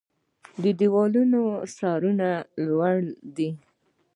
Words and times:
د 0.63 0.65
دیوالونو 0.79 1.41
سرونه 1.75 2.29
لوړ 2.67 2.95
دی 3.37 3.49